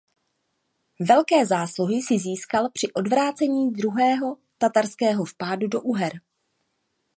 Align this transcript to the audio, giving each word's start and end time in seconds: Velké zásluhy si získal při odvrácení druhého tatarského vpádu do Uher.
Velké 1.01 1.45
zásluhy 1.45 2.01
si 2.01 2.19
získal 2.19 2.69
při 2.73 2.93
odvrácení 2.93 3.71
druhého 3.73 4.37
tatarského 4.57 5.25
vpádu 5.25 5.67
do 5.67 5.81
Uher. 5.81 6.13